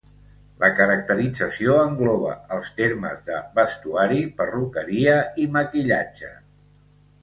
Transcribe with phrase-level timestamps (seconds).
[0.61, 6.37] La caracterització engloba els termes de vestuari, perruqueria i maquillatge.